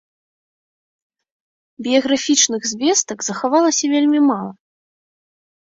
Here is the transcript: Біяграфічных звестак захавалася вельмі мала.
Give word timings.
Біяграфічных 1.87 2.61
звестак 2.71 3.17
захавалася 3.31 3.85
вельмі 3.93 4.19
мала. 4.31 4.51